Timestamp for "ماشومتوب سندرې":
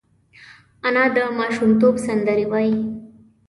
1.39-2.45